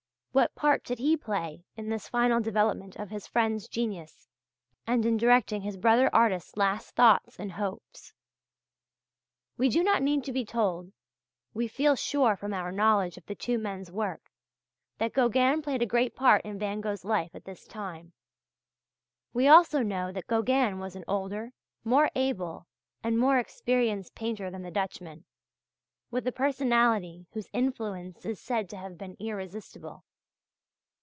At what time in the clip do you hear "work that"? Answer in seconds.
13.91-15.11